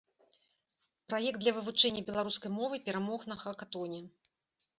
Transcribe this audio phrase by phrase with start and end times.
[1.11, 4.01] Праект для вывучэння беларускай мовы перамог на хакатоне.